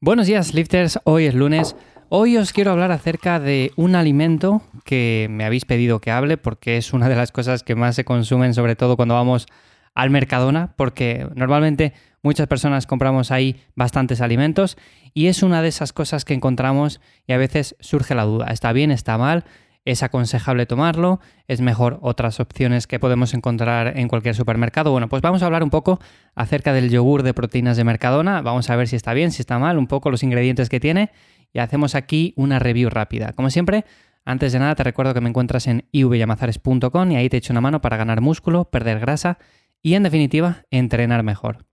Buenos 0.00 0.28
días, 0.28 0.54
lifters. 0.54 1.00
Hoy 1.02 1.24
es 1.24 1.34
lunes. 1.34 1.74
Hoy 2.08 2.36
os 2.36 2.52
quiero 2.52 2.70
hablar 2.70 2.92
acerca 2.92 3.40
de 3.40 3.72
un 3.74 3.96
alimento 3.96 4.62
que 4.84 5.26
me 5.28 5.44
habéis 5.44 5.64
pedido 5.64 6.00
que 6.00 6.12
hable 6.12 6.36
porque 6.36 6.76
es 6.76 6.92
una 6.92 7.08
de 7.08 7.16
las 7.16 7.32
cosas 7.32 7.64
que 7.64 7.74
más 7.74 7.96
se 7.96 8.04
consumen, 8.04 8.54
sobre 8.54 8.76
todo 8.76 8.94
cuando 8.94 9.16
vamos 9.16 9.46
al 9.96 10.10
Mercadona, 10.10 10.72
porque 10.76 11.26
normalmente 11.34 11.94
muchas 12.22 12.46
personas 12.46 12.86
compramos 12.86 13.32
ahí 13.32 13.60
bastantes 13.74 14.20
alimentos 14.20 14.78
y 15.14 15.26
es 15.26 15.42
una 15.42 15.62
de 15.62 15.68
esas 15.68 15.92
cosas 15.92 16.24
que 16.24 16.34
encontramos 16.34 17.00
y 17.26 17.32
a 17.32 17.36
veces 17.36 17.74
surge 17.80 18.14
la 18.14 18.22
duda, 18.22 18.46
¿está 18.52 18.72
bien, 18.72 18.92
está 18.92 19.18
mal? 19.18 19.42
¿Es 19.88 20.02
aconsejable 20.02 20.66
tomarlo? 20.66 21.18
¿Es 21.46 21.62
mejor 21.62 21.98
otras 22.02 22.40
opciones 22.40 22.86
que 22.86 22.98
podemos 22.98 23.32
encontrar 23.32 23.96
en 23.96 24.08
cualquier 24.08 24.34
supermercado? 24.34 24.92
Bueno, 24.92 25.08
pues 25.08 25.22
vamos 25.22 25.42
a 25.42 25.46
hablar 25.46 25.62
un 25.62 25.70
poco 25.70 25.98
acerca 26.34 26.74
del 26.74 26.90
yogur 26.90 27.22
de 27.22 27.32
proteínas 27.32 27.78
de 27.78 27.84
Mercadona. 27.84 28.42
Vamos 28.42 28.68
a 28.68 28.76
ver 28.76 28.86
si 28.86 28.96
está 28.96 29.14
bien, 29.14 29.30
si 29.30 29.40
está 29.40 29.58
mal, 29.58 29.78
un 29.78 29.86
poco 29.86 30.10
los 30.10 30.22
ingredientes 30.22 30.68
que 30.68 30.78
tiene 30.78 31.10
y 31.54 31.60
hacemos 31.60 31.94
aquí 31.94 32.34
una 32.36 32.58
review 32.58 32.90
rápida. 32.90 33.32
Como 33.32 33.48
siempre, 33.48 33.86
antes 34.26 34.52
de 34.52 34.58
nada 34.58 34.74
te 34.74 34.84
recuerdo 34.84 35.14
que 35.14 35.22
me 35.22 35.30
encuentras 35.30 35.66
en 35.66 35.86
ivyamazares.com 35.90 37.10
y 37.10 37.16
ahí 37.16 37.30
te 37.30 37.38
echo 37.38 37.54
una 37.54 37.62
mano 37.62 37.80
para 37.80 37.96
ganar 37.96 38.20
músculo, 38.20 38.66
perder 38.66 39.00
grasa 39.00 39.38
y 39.80 39.94
en 39.94 40.02
definitiva 40.02 40.66
entrenar 40.70 41.22
mejor. 41.22 41.64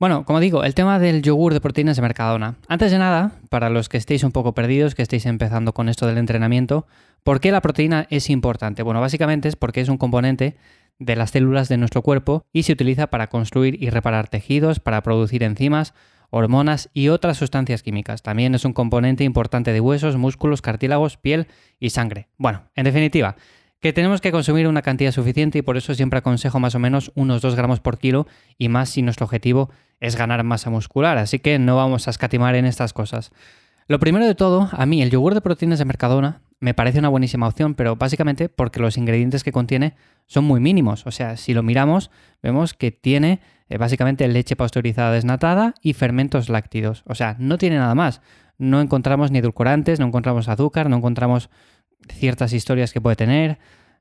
Bueno, 0.00 0.24
como 0.24 0.40
digo, 0.40 0.64
el 0.64 0.74
tema 0.74 0.98
del 0.98 1.22
yogur 1.22 1.54
de 1.54 1.60
proteínas 1.60 1.96
de 1.96 2.02
Mercadona. 2.02 2.56
Antes 2.68 2.90
de 2.90 2.98
nada, 2.98 3.32
para 3.48 3.70
los 3.70 3.88
que 3.88 3.96
estéis 3.96 4.24
un 4.24 4.32
poco 4.32 4.52
perdidos, 4.52 4.94
que 4.94 5.02
estéis 5.02 5.24
empezando 5.24 5.72
con 5.72 5.88
esto 5.88 6.06
del 6.06 6.18
entrenamiento, 6.18 6.86
¿por 7.24 7.40
qué 7.40 7.50
la 7.50 7.60
proteína 7.60 8.06
es 8.10 8.30
importante? 8.30 8.82
Bueno, 8.82 9.00
básicamente 9.00 9.48
es 9.48 9.56
porque 9.56 9.80
es 9.80 9.88
un 9.88 9.98
componente 9.98 10.56
de 11.00 11.16
las 11.16 11.30
células 11.30 11.68
de 11.68 11.76
nuestro 11.76 12.02
cuerpo 12.02 12.44
y 12.52 12.62
se 12.62 12.72
utiliza 12.72 13.08
para 13.08 13.26
construir 13.26 13.82
y 13.82 13.90
reparar 13.90 14.28
tejidos, 14.28 14.78
para 14.78 15.02
producir 15.02 15.42
enzimas, 15.42 15.94
hormonas 16.30 16.90
y 16.92 17.08
otras 17.08 17.36
sustancias 17.36 17.82
químicas. 17.82 18.22
También 18.22 18.54
es 18.54 18.64
un 18.64 18.72
componente 18.72 19.24
importante 19.24 19.72
de 19.72 19.80
huesos, 19.80 20.16
músculos, 20.16 20.62
cartílagos, 20.62 21.16
piel 21.16 21.48
y 21.80 21.90
sangre. 21.90 22.28
Bueno, 22.38 22.62
en 22.74 22.84
definitiva, 22.84 23.36
que 23.80 23.92
tenemos 23.92 24.20
que 24.20 24.32
consumir 24.32 24.66
una 24.66 24.82
cantidad 24.82 25.12
suficiente 25.12 25.58
y 25.58 25.62
por 25.62 25.76
eso 25.76 25.94
siempre 25.94 26.18
aconsejo 26.18 26.60
más 26.60 26.74
o 26.74 26.78
menos 26.78 27.12
unos 27.14 27.42
2 27.42 27.54
gramos 27.54 27.80
por 27.80 27.98
kilo 27.98 28.26
y 28.58 28.68
más 28.68 28.88
si 28.88 29.02
nuestro 29.02 29.24
objetivo 29.24 29.70
es 30.00 30.16
ganar 30.16 30.42
masa 30.42 30.70
muscular, 30.70 31.18
así 31.18 31.38
que 31.38 31.58
no 31.58 31.76
vamos 31.76 32.06
a 32.06 32.10
escatimar 32.10 32.54
en 32.54 32.64
estas 32.64 32.92
cosas. 32.92 33.30
Lo 33.86 33.98
primero 33.98 34.24
de 34.24 34.34
todo, 34.34 34.70
a 34.72 34.86
mí 34.86 35.02
el 35.02 35.10
yogur 35.10 35.34
de 35.34 35.42
proteínas 35.42 35.78
de 35.78 35.84
Mercadona 35.84 36.40
me 36.64 36.72
parece 36.72 36.98
una 36.98 37.10
buenísima 37.10 37.46
opción, 37.46 37.74
pero 37.74 37.94
básicamente 37.94 38.48
porque 38.48 38.80
los 38.80 38.96
ingredientes 38.96 39.44
que 39.44 39.52
contiene 39.52 39.96
son 40.24 40.44
muy 40.44 40.60
mínimos. 40.60 41.06
O 41.06 41.10
sea, 41.10 41.36
si 41.36 41.52
lo 41.52 41.62
miramos, 41.62 42.10
vemos 42.42 42.72
que 42.72 42.90
tiene 42.90 43.40
eh, 43.68 43.76
básicamente 43.76 44.26
leche 44.28 44.56
pasteurizada 44.56 45.12
desnatada 45.12 45.74
y 45.82 45.92
fermentos 45.92 46.48
láctidos. 46.48 47.02
O 47.04 47.14
sea, 47.14 47.36
no 47.38 47.58
tiene 47.58 47.76
nada 47.76 47.94
más. 47.94 48.22
No 48.56 48.80
encontramos 48.80 49.30
ni 49.30 49.40
edulcorantes, 49.40 50.00
no 50.00 50.06
encontramos 50.06 50.48
azúcar, 50.48 50.88
no 50.88 50.96
encontramos 50.96 51.50
ciertas 52.10 52.54
historias 52.54 52.94
que 52.94 53.00
puede 53.02 53.16
tener. 53.16 53.58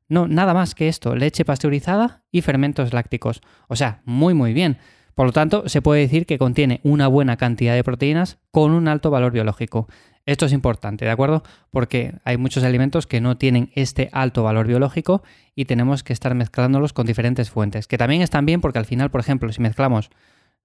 No, 0.08 0.30
nada 0.30 0.54
más 0.54 0.74
que 0.74 0.88
esto, 0.88 1.18
leche 1.18 1.44
pasteurizada 1.44 2.24
y 2.32 2.44
fermentos 2.44 2.94
lácticos. 2.94 3.42
O 3.68 3.76
sea, 3.76 4.02
muy 4.06 4.34
muy 4.34 4.54
bien. 4.54 4.78
Por 5.16 5.28
lo 5.28 5.34
tanto, 5.34 5.68
se 5.68 5.82
puede 5.82 6.00
decir 6.00 6.26
que 6.26 6.38
contiene 6.38 6.80
una 6.84 7.08
buena 7.08 7.36
cantidad 7.38 7.76
de 7.76 7.84
proteínas 7.84 8.40
con 8.52 8.72
un 8.72 8.88
alto 8.88 9.12
valor 9.12 9.34
biológico. 9.34 9.88
Esto 10.26 10.46
es 10.46 10.54
importante, 10.54 11.04
¿de 11.04 11.12
acuerdo? 11.12 11.44
Porque 11.70 12.16
hay 12.24 12.38
muchos 12.38 12.64
alimentos 12.64 13.08
que 13.08 13.20
no 13.20 13.38
tienen 13.38 13.72
este 13.76 14.10
alto 14.14 14.44
valor 14.44 14.68
biológico 14.68 15.22
y 15.54 15.66
tenemos 15.66 16.02
que 16.04 16.14
estar 16.14 16.34
mezclándolos 16.34 16.94
con 16.94 17.06
diferentes 17.06 17.50
fuentes, 17.50 17.88
que 17.88 17.98
también 17.98 18.22
están 18.22 18.46
bien 18.46 18.62
porque 18.62 18.80
al 18.80 18.86
final, 18.86 19.12
por 19.12 19.20
ejemplo, 19.20 19.52
si 19.52 19.62
mezclamos, 19.62 20.12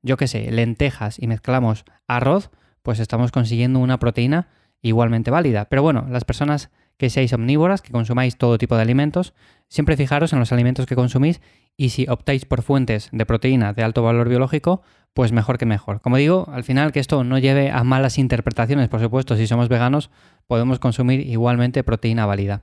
yo 0.00 0.16
qué 0.16 0.28
sé, 0.28 0.52
lentejas 0.52 1.18
y 1.20 1.26
mezclamos 1.26 1.84
arroz, 2.06 2.50
pues 2.84 3.00
estamos 3.00 3.32
consiguiendo 3.32 3.80
una 3.80 3.98
proteína 3.98 4.48
igualmente 4.80 5.32
válida. 5.32 5.64
Pero 5.64 5.82
bueno, 5.82 6.06
las 6.08 6.24
personas 6.24 6.70
que 6.96 7.10
seáis 7.10 7.32
omnívoras, 7.32 7.82
que 7.82 7.92
consumáis 7.92 8.38
todo 8.38 8.58
tipo 8.58 8.76
de 8.76 8.82
alimentos, 8.82 9.34
siempre 9.68 9.96
fijaros 9.96 10.32
en 10.32 10.38
los 10.38 10.52
alimentos 10.52 10.86
que 10.86 10.94
consumís 10.94 11.40
y 11.76 11.90
si 11.90 12.06
optáis 12.08 12.44
por 12.44 12.62
fuentes 12.62 13.08
de 13.12 13.26
proteína 13.26 13.72
de 13.72 13.82
alto 13.82 14.02
valor 14.02 14.28
biológico, 14.28 14.82
pues 15.14 15.32
mejor 15.32 15.58
que 15.58 15.66
mejor. 15.66 16.00
Como 16.00 16.16
digo, 16.16 16.48
al 16.52 16.64
final 16.64 16.92
que 16.92 17.00
esto 17.00 17.24
no 17.24 17.38
lleve 17.38 17.70
a 17.70 17.84
malas 17.84 18.18
interpretaciones, 18.18 18.88
por 18.88 19.00
supuesto, 19.00 19.36
si 19.36 19.46
somos 19.46 19.68
veganos 19.68 20.10
podemos 20.46 20.78
consumir 20.78 21.20
igualmente 21.26 21.82
proteína 21.84 22.26
válida. 22.26 22.62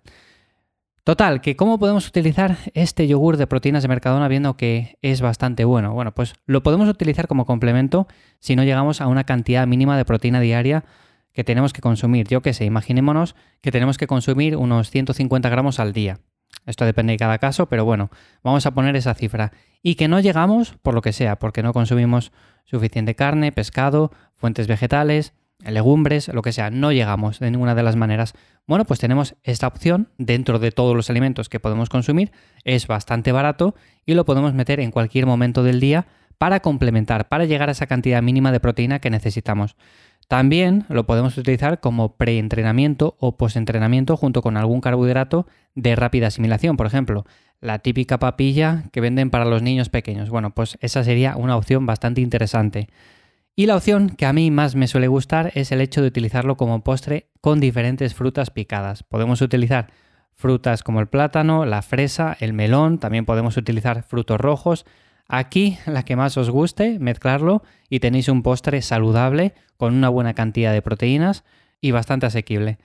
Total, 1.05 1.39
que 1.39 1.55
cómo 1.55 1.77
podemos 1.77 2.07
utilizar 2.07 2.57
este 2.73 3.07
yogur 3.07 3.37
de 3.37 3.45
proteínas 3.45 3.83
de 3.83 3.89
Mercadona 3.89 4.27
viendo 4.27 4.57
que 4.57 4.97
es 5.03 5.21
bastante 5.21 5.63
bueno. 5.63 5.93
Bueno, 5.93 6.15
pues 6.15 6.33
lo 6.47 6.63
podemos 6.63 6.89
utilizar 6.89 7.27
como 7.27 7.45
complemento 7.45 8.07
si 8.39 8.55
no 8.55 8.63
llegamos 8.63 9.01
a 9.01 9.07
una 9.07 9.23
cantidad 9.23 9.67
mínima 9.67 9.97
de 9.97 10.05
proteína 10.05 10.39
diaria 10.39 10.83
que 11.31 11.43
tenemos 11.43 11.73
que 11.73 11.81
consumir. 11.81 12.27
Yo 12.27 12.41
qué 12.41 12.53
sé, 12.53 12.65
imaginémonos 12.65 13.35
que 13.61 13.71
tenemos 13.71 13.99
que 13.99 14.07
consumir 14.07 14.57
unos 14.57 14.89
150 14.89 15.47
gramos 15.49 15.79
al 15.79 15.93
día. 15.93 16.21
Esto 16.65 16.85
depende 16.85 17.13
de 17.13 17.17
cada 17.17 17.37
caso, 17.37 17.67
pero 17.67 17.85
bueno, 17.85 18.09
vamos 18.43 18.65
a 18.65 18.73
poner 18.73 18.95
esa 18.95 19.13
cifra. 19.13 19.51
Y 19.81 19.95
que 19.95 20.07
no 20.07 20.19
llegamos 20.19 20.75
por 20.81 20.93
lo 20.93 21.01
que 21.01 21.13
sea, 21.13 21.37
porque 21.37 21.63
no 21.63 21.73
consumimos 21.73 22.31
suficiente 22.65 23.15
carne, 23.15 23.51
pescado, 23.51 24.11
fuentes 24.35 24.67
vegetales, 24.67 25.33
legumbres, 25.59 26.27
lo 26.27 26.41
que 26.41 26.51
sea, 26.51 26.69
no 26.69 26.91
llegamos 26.91 27.39
de 27.39 27.51
ninguna 27.51 27.75
de 27.75 27.83
las 27.83 27.95
maneras. 27.95 28.33
Bueno, 28.67 28.85
pues 28.85 28.99
tenemos 28.99 29.35
esta 29.43 29.67
opción 29.67 30.09
dentro 30.17 30.59
de 30.59 30.71
todos 30.71 30.95
los 30.95 31.09
alimentos 31.09 31.49
que 31.49 31.59
podemos 31.59 31.89
consumir, 31.89 32.31
es 32.63 32.87
bastante 32.87 33.31
barato 33.31 33.75
y 34.05 34.13
lo 34.13 34.25
podemos 34.25 34.53
meter 34.53 34.79
en 34.79 34.91
cualquier 34.91 35.25
momento 35.25 35.63
del 35.63 35.79
día 35.79 36.07
para 36.37 36.59
complementar, 36.59 37.29
para 37.29 37.45
llegar 37.45 37.69
a 37.69 37.71
esa 37.71 37.87
cantidad 37.87 38.21
mínima 38.21 38.51
de 38.51 38.59
proteína 38.59 38.99
que 38.99 39.09
necesitamos. 39.09 39.75
También 40.27 40.85
lo 40.89 41.05
podemos 41.05 41.37
utilizar 41.37 41.79
como 41.79 42.15
preentrenamiento 42.15 43.15
o 43.19 43.37
postentrenamiento 43.37 44.17
junto 44.17 44.41
con 44.41 44.57
algún 44.57 44.81
carbohidrato 44.81 45.45
de 45.75 45.95
rápida 45.95 46.27
asimilación, 46.27 46.77
por 46.77 46.87
ejemplo, 46.87 47.25
la 47.61 47.79
típica 47.79 48.19
papilla 48.19 48.85
que 48.91 49.01
venden 49.01 49.29
para 49.29 49.45
los 49.45 49.61
niños 49.61 49.89
pequeños. 49.89 50.29
Bueno, 50.29 50.53
pues 50.53 50.77
esa 50.81 51.03
sería 51.03 51.35
una 51.35 51.55
opción 51.55 51.85
bastante 51.85 52.21
interesante. 52.21 52.89
Y 53.55 53.67
la 53.67 53.77
opción 53.77 54.09
que 54.09 54.25
a 54.25 54.33
mí 54.33 54.51
más 54.51 54.75
me 54.75 54.87
suele 54.87 55.07
gustar 55.07 55.51
es 55.55 55.71
el 55.71 55.79
hecho 55.79 56.01
de 56.01 56.07
utilizarlo 56.07 56.57
como 56.57 56.83
postre 56.83 57.29
con 57.39 57.59
diferentes 57.59 58.13
frutas 58.13 58.49
picadas. 58.49 59.03
Podemos 59.03 59.41
utilizar 59.41 59.91
frutas 60.33 60.83
como 60.83 60.99
el 60.99 61.07
plátano, 61.07 61.65
la 61.65 61.81
fresa, 61.81 62.35
el 62.39 62.51
melón, 62.51 62.99
también 62.99 63.25
podemos 63.25 63.55
utilizar 63.55 64.03
frutos 64.03 64.41
rojos, 64.41 64.85
Aquí 65.27 65.77
la 65.85 66.03
que 66.03 66.15
más 66.15 66.37
os 66.37 66.49
guste, 66.49 66.99
mezclarlo 66.99 67.63
y 67.89 67.99
tenéis 67.99 68.29
un 68.29 68.43
postre 68.43 68.81
saludable 68.81 69.53
con 69.77 69.93
una 69.95 70.09
buena 70.09 70.33
cantidad 70.33 70.71
de 70.71 70.81
proteínas 70.81 71.43
y 71.81 71.91
bastante 71.91 72.25
asequible. 72.25 72.77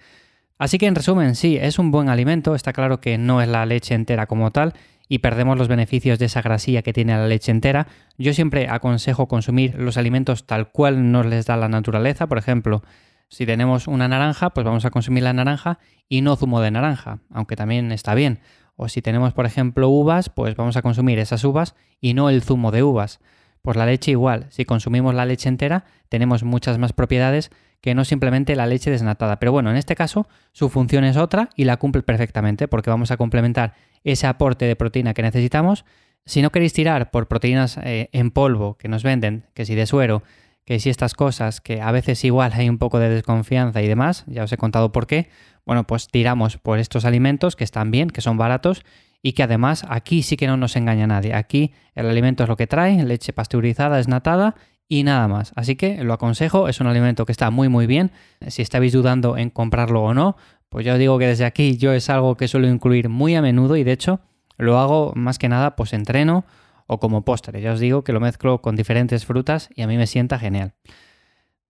Así 0.59 0.78
que 0.78 0.87
en 0.87 0.95
resumen, 0.95 1.34
sí, 1.37 1.56
es 1.56 1.78
un 1.78 1.91
buen 1.91 2.09
alimento, 2.09 2.55
está 2.55 2.73
claro 2.73 3.01
que 3.01 3.19
no 3.19 3.41
es 3.41 3.49
la 3.49 3.65
leche 3.67 3.95
entera 3.95 4.27
como 4.27 4.51
tal 4.51 4.75
y 5.09 5.19
perdemos 5.19 5.59
los 5.59 5.69
beneficios 5.69 6.19
de 6.19 6.27
esa 6.27 6.43
grasilla 6.43 6.83
que 6.83 6.93
tiene 6.93 7.15
la 7.15 7.27
leche 7.27 7.51
entera. 7.51 7.89
Yo 8.17 8.33
siempre 8.33 8.69
aconsejo 8.69 9.27
consumir 9.27 9.75
los 9.75 9.97
alimentos 9.97 10.47
tal 10.47 10.71
cual 10.71 11.11
nos 11.11 11.27
les 11.27 11.47
da 11.47 11.57
la 11.57 11.69
naturaleza, 11.69 12.27
por 12.27 12.39
ejemplo, 12.39 12.83
si 13.28 13.47
tenemos 13.47 13.87
una 13.87 14.09
naranja, 14.09 14.51
pues 14.51 14.65
vamos 14.65 14.84
a 14.84 14.91
consumir 14.91 15.22
la 15.22 15.33
naranja 15.33 15.78
y 16.09 16.21
no 16.21 16.37
zumo 16.37 16.61
de 16.61 16.72
naranja, 16.72 17.21
aunque 17.33 17.57
también 17.57 17.93
está 17.93 18.15
bien. 18.15 18.41
O 18.82 18.88
si 18.88 19.02
tenemos, 19.02 19.34
por 19.34 19.44
ejemplo, 19.44 19.91
uvas, 19.91 20.30
pues 20.30 20.56
vamos 20.56 20.74
a 20.78 20.80
consumir 20.80 21.18
esas 21.18 21.44
uvas 21.44 21.74
y 22.00 22.14
no 22.14 22.30
el 22.30 22.41
zumo 22.41 22.70
de 22.70 22.82
uvas. 22.82 23.20
Pues 23.60 23.76
la 23.76 23.84
leche 23.84 24.12
igual, 24.12 24.46
si 24.48 24.64
consumimos 24.64 25.14
la 25.14 25.26
leche 25.26 25.50
entera, 25.50 25.84
tenemos 26.08 26.44
muchas 26.44 26.78
más 26.78 26.94
propiedades 26.94 27.50
que 27.82 27.94
no 27.94 28.06
simplemente 28.06 28.56
la 28.56 28.66
leche 28.66 28.91
desnatada. 28.91 29.38
Pero 29.38 29.52
bueno, 29.52 29.70
en 29.70 29.76
este 29.76 29.94
caso 29.94 30.28
su 30.52 30.70
función 30.70 31.04
es 31.04 31.18
otra 31.18 31.50
y 31.56 31.64
la 31.64 31.76
cumple 31.76 32.00
perfectamente 32.00 32.68
porque 32.68 32.88
vamos 32.88 33.10
a 33.10 33.18
complementar 33.18 33.74
ese 34.02 34.26
aporte 34.26 34.64
de 34.64 34.76
proteína 34.76 35.12
que 35.12 35.20
necesitamos. 35.20 35.84
Si 36.24 36.41
no 36.41 36.48
queréis 36.48 36.72
tirar 36.72 37.10
por 37.10 37.28
proteínas 37.28 37.76
eh, 37.82 38.08
en 38.12 38.30
polvo 38.30 38.78
que 38.78 38.88
nos 38.88 39.02
venden, 39.02 39.44
que 39.52 39.66
si 39.66 39.74
de 39.74 39.84
suero, 39.84 40.22
que 40.65 40.78
si 40.78 40.91
estas 40.91 41.15
cosas, 41.15 41.60
que 41.60 41.81
a 41.81 41.91
veces 41.93 42.25
igual 42.25 42.53
hay 42.54 42.69
un 42.69 42.78
poco 42.78 42.98
de 42.98 43.09
desconfianza 43.09 43.83
y 43.83 43.89
demás, 43.89 44.24
ya 44.27 44.45
os 44.45 44.53
he 44.53 44.57
contado 44.57 44.92
por 44.92 45.07
qué, 45.07 45.28
bueno, 45.66 45.86
pues 45.86 46.09
tiramos 46.09 46.59
por 46.59 46.78
estos 46.78 47.04
alimentos 47.04 47.57
que 47.57 47.65
están 47.65 47.91
bien, 47.91 48.10
que 48.10 48.21
son 48.21 48.36
baratos 48.36 48.84
y 49.22 49.33
que 49.33 49.42
además 49.42 49.84
aquí 49.89 50.22
sí 50.22 50.36
que 50.36 50.47
no 50.47 50.57
nos 50.57 50.77
engaña 50.77 51.07
nadie. 51.07 51.34
Aquí 51.34 51.72
el 51.95 52.09
alimento 52.09 52.45
es 52.45 52.48
lo 52.48 52.57
que 52.57 52.66
trae, 52.66 53.03
leche 53.04 53.33
pasteurizada, 53.33 53.97
desnatada 53.97 54.54
y 54.89 55.04
nada 55.04 55.28
más. 55.28 55.53
Así 55.57 55.77
que 55.77 56.03
lo 56.03 56.15
aconsejo, 56.15 56.68
es 56.68 56.80
un 56.80 56.86
alimento 56.86 57.27
que 57.27 57.33
está 57.33 57.51
muy 57.51 57.68
muy 57.68 57.86
bien. 57.86 58.10
Si 58.48 58.62
estáis 58.62 58.92
dudando 58.92 59.36
en 59.36 59.51
comprarlo 59.51 60.03
o 60.03 60.15
no, 60.15 60.36
pues 60.68 60.84
ya 60.84 60.95
os 60.95 60.98
digo 60.98 61.18
que 61.18 61.27
desde 61.27 61.45
aquí 61.45 61.77
yo 61.77 61.92
es 61.92 62.09
algo 62.10 62.36
que 62.36 62.48
suelo 62.48 62.68
incluir 62.68 63.09
muy 63.09 63.34
a 63.34 63.42
menudo 63.42 63.77
y 63.77 63.84
de 63.84 63.92
hecho 63.92 64.21
lo 64.57 64.78
hago 64.78 65.12
más 65.15 65.39
que 65.39 65.48
nada 65.48 65.74
pues 65.77 65.92
entreno 65.92 66.45
o 66.91 66.98
como 66.98 67.25
postre. 67.25 67.63
Ya 67.63 67.72
os 67.72 67.78
digo 67.78 68.03
que 68.03 68.13
lo 68.13 68.19
mezclo 68.19 68.60
con 68.60 68.75
diferentes 68.75 69.25
frutas 69.25 69.69
y 69.77 69.83
a 69.83 69.87
mí 69.87 69.97
me 69.97 70.09
sienta 70.09 70.41
genial. 70.41 70.75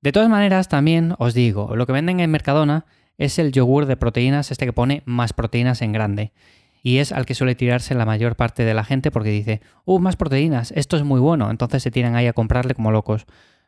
De 0.00 0.12
todas 0.12 0.30
maneras, 0.30 0.68
también 0.68 1.14
os 1.18 1.34
digo, 1.34 1.76
lo 1.76 1.84
que 1.84 1.92
venden 1.92 2.20
en 2.20 2.30
Mercadona 2.30 2.86
es 3.18 3.38
el 3.38 3.52
yogur 3.52 3.84
de 3.84 3.98
proteínas, 3.98 4.50
este 4.50 4.64
que 4.64 4.72
pone 4.72 5.02
más 5.04 5.34
proteínas 5.34 5.82
en 5.82 5.92
grande. 5.92 6.32
Y 6.82 6.98
es 6.98 7.12
al 7.12 7.26
que 7.26 7.34
suele 7.34 7.54
tirarse 7.54 7.94
la 7.94 8.06
mayor 8.06 8.34
parte 8.34 8.64
de 8.64 8.72
la 8.72 8.82
gente 8.82 9.10
porque 9.10 9.28
dice, 9.28 9.60
uh, 9.84 9.98
más 9.98 10.16
proteínas, 10.16 10.72
esto 10.74 10.96
es 10.96 11.04
muy 11.04 11.20
bueno, 11.20 11.50
entonces 11.50 11.82
se 11.82 11.90
tiran 11.90 12.16
ahí 12.16 12.26
a 12.26 12.32
comprarle 12.32 12.74
como 12.74 12.90
locos. 12.90 13.26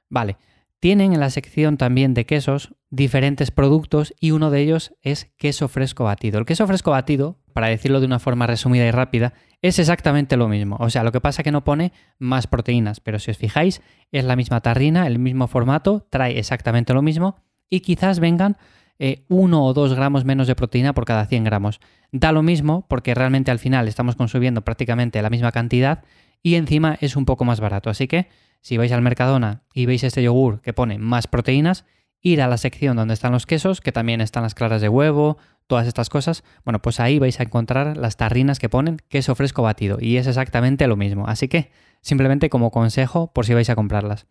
Vale, 0.08 0.38
tienen 0.81 1.12
en 1.12 1.20
la 1.20 1.28
sección 1.28 1.76
también 1.76 2.14
de 2.14 2.25
quesos 2.25 2.75
diferentes 2.88 3.50
productos 3.50 4.14
y 4.19 4.31
uno 4.31 4.50
de 4.50 4.62
ellos 4.62 4.94
es 5.02 5.31
queso 5.37 5.69
fresco 5.69 6.05
batido. 6.05 6.38
El 6.38 6.46
queso 6.46 6.66
fresco 6.66 6.93
batido, 6.93 7.41
para 7.52 7.69
decirlo 7.69 8.00
de 8.00 8.06
una 8.06 8.19
forma 8.19 8.46
resumida 8.46 8.87
y 8.87 8.90
rápida, 8.90 9.34
es 9.60 9.78
exactamente 9.78 10.37
lo 10.37 10.49
mismo. 10.49 10.76
O 10.81 10.90
sea, 10.90 11.04
lo 11.04 11.12
que 11.12 11.20
pasa 11.20 11.43
es 11.43 11.44
que 11.44 11.52
no 11.52 11.64
pone 11.64 11.93
más 12.19 12.46
proteínas, 12.46 13.00
pero 13.00 13.19
si 13.19 13.31
os 13.31 13.38
fijáis, 13.38 13.82
es 14.10 14.25
la 14.25 14.37
misma 14.37 14.60
tarrina, 14.60 15.06
el 15.06 15.19
mismo 15.19 15.46
formato, 15.46 16.06
trae 16.10 16.38
exactamente 16.38 16.94
lo 16.94 17.02
mismo 17.02 17.37
y 17.70 17.81
quizás 17.81 18.19
vengan 18.20 18.56
eh, 18.99 19.25
uno 19.28 19.64
o 19.64 19.72
dos 19.72 19.94
gramos 19.94 20.25
menos 20.25 20.46
de 20.46 20.54
proteína 20.54 20.93
por 20.93 21.04
cada 21.04 21.26
100 21.26 21.44
gramos. 21.44 21.81
Da 22.12 22.32
lo 22.32 22.43
mismo 22.43 22.87
porque 22.88 23.14
realmente 23.14 23.50
al 23.50 23.58
final 23.58 23.88
estamos 23.88 24.16
consumiendo 24.16 24.62
prácticamente 24.62 25.22
la 25.22 25.31
misma 25.31 25.52
cantidad 25.52 26.05
y 26.43 26.56
encima 26.56 26.98
es 27.00 27.16
un 27.16 27.25
poco 27.25 27.44
más 27.44 27.60
barato. 27.60 27.90
Así 27.90 28.06
que 28.06 28.28
si 28.60 28.76
vais 28.76 28.93
al 28.93 29.02
Mercadona 29.02 29.62
y 29.75 29.87
veis 29.87 30.05
este 30.05 30.22
yogur 30.22 30.60
que 30.60 30.72
pone 30.72 30.98
más 30.98 31.26
proteínas, 31.26 31.84
ir 32.20 32.40
a 32.40 32.48
la 32.48 32.56
sección 32.56 32.96
donde 32.96 33.14
están 33.14 33.32
los 33.32 33.46
quesos, 33.46 33.81
que 33.81 33.93
también 33.93 34.20
están 34.20 34.44
las 34.44 34.55
claras 34.55 34.81
de 34.81 34.88
huevo, 34.88 35.38
todas 35.72 35.86
estas 35.86 36.10
cosas, 36.10 36.44
bueno, 36.66 36.82
pues 36.82 37.00
ahí 37.00 37.19
vais 37.19 37.40
a 37.40 37.44
encontrar 37.44 37.96
las 37.96 38.19
tarrinas 38.19 38.58
que 38.58 38.69
ponen 38.69 38.98
queso 39.08 39.34
fresco 39.34 39.62
batido 39.62 39.96
y 39.98 40.19
es 40.19 40.26
exactamente 40.26 40.86
lo 40.86 40.96
mismo. 40.96 41.26
Así 41.26 41.48
que 41.48 41.70
simplemente 42.02 42.50
como 42.50 42.70
consejo 42.70 43.32
por 43.32 43.46
si 43.46 43.54
vais 43.54 43.70
a 43.70 43.74
comprarlas. 43.74 44.26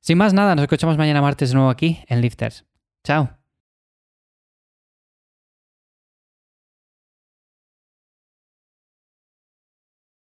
Sin 0.00 0.18
más 0.18 0.34
nada, 0.34 0.56
nos 0.56 0.64
escuchamos 0.64 0.98
mañana 0.98 1.22
martes 1.22 1.50
de 1.50 1.54
nuevo 1.54 1.70
aquí 1.70 2.00
en 2.08 2.22
Lifters. 2.22 2.64
Chao. 3.04 3.43